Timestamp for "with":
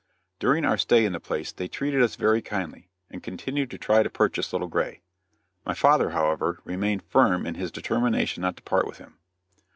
8.87-8.97